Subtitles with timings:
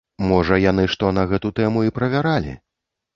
[0.29, 2.55] Можа яны што на гэту тэму і правяралі.